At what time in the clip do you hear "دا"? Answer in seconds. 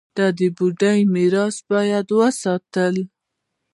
0.17-0.27